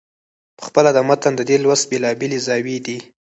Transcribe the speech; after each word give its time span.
پخپله 0.59 0.91
د 0.95 0.99
متن 1.09 1.33
د 1.35 1.41
دې 1.49 1.57
لوست 1.63 1.83
بېلابېلې 1.91 2.39
زاويې 2.47 2.79
دي. 2.85 2.97